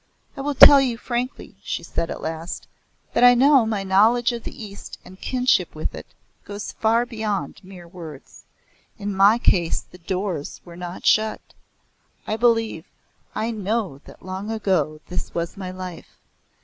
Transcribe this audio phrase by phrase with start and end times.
[0.35, 2.67] "I will tell you frankly," she said at last,
[3.13, 6.07] "that I know my knowledge of the East and kinship with it
[6.43, 8.45] goes far beyond mere words.
[8.97, 11.53] In my case the doors were not shut.
[12.25, 12.87] I believe
[13.35, 16.19] I know that long ago this was my life.